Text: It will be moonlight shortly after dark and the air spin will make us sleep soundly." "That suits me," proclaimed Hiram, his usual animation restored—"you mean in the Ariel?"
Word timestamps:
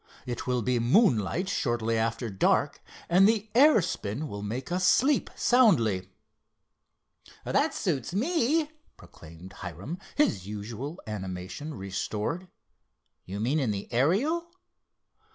It 0.25 0.47
will 0.47 0.63
be 0.63 0.79
moonlight 0.79 1.47
shortly 1.47 1.95
after 1.95 2.31
dark 2.31 2.81
and 3.07 3.29
the 3.29 3.51
air 3.53 3.83
spin 3.83 4.27
will 4.27 4.41
make 4.41 4.71
us 4.71 4.83
sleep 4.83 5.29
soundly." 5.35 6.09
"That 7.45 7.75
suits 7.75 8.11
me," 8.11 8.71
proclaimed 8.97 9.53
Hiram, 9.53 9.99
his 10.15 10.47
usual 10.47 10.99
animation 11.05 11.75
restored—"you 11.75 13.39
mean 13.39 13.59
in 13.59 13.69
the 13.69 13.93
Ariel?" 13.93 14.49